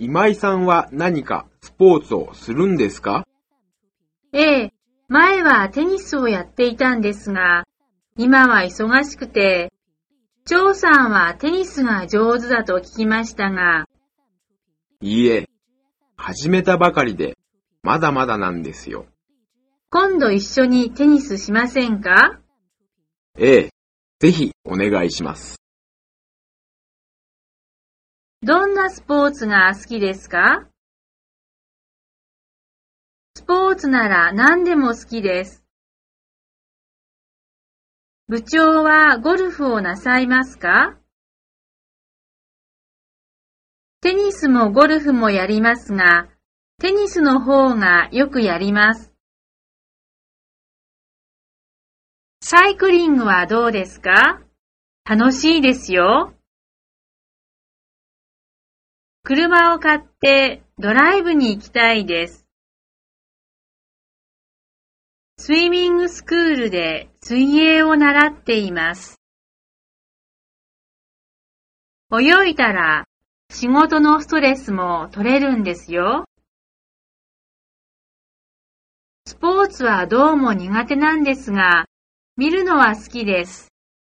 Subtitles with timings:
[0.00, 3.26] 今井さんは何かスポーツをするんですか？
[4.32, 4.72] ええ、
[5.08, 7.64] 前はテニスをやっていたんですが、
[8.16, 9.72] 今は忙しくて、
[10.44, 13.86] 張さんはテニスが上手だと聞きましたが、
[15.00, 15.48] いいえ、
[16.16, 17.36] 始めたばかりで、
[17.82, 19.06] まだまだなんですよ。
[19.90, 22.38] 今度一緒にテニスしませんか？
[23.36, 23.70] ええ、
[24.20, 25.57] ぜひお願いします。
[28.40, 30.68] どんなスポーツが好きですか？
[33.34, 35.64] スポーツなら何でも好きです。
[38.28, 40.96] 部長はゴルフをなさいますか？
[44.00, 46.28] テニスもゴルフもやりますが、
[46.78, 49.12] テニスの方がよくやります。
[52.40, 54.40] サイクリングはどうですか？
[55.04, 56.34] 楽しいですよ。
[59.22, 62.46] 車を買ってドライブに行きたいです。
[65.38, 69.20] スイミングスクールで水泳を習っています。
[72.10, 73.04] 泳いだら
[73.50, 76.24] 仕事のストレスも取れるんですよ。
[79.26, 81.86] スポーツはどうも苦手なんですが、
[82.36, 83.68] 見るのは好きです。